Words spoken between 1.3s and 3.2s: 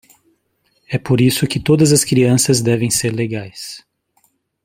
que todas as crianças devem ser